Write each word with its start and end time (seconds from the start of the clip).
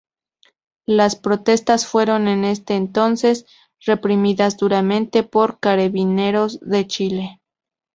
Las 0.87 1.15
protestas 1.15 1.85
fueron 1.85 2.27
en 2.27 2.43
ese 2.43 2.63
entonces 2.75 3.45
reprimidas 3.85 4.57
duramente 4.57 5.21
por 5.21 5.59
Carabineros 5.59 6.59
de 6.63 6.87
Chile. 6.87 7.39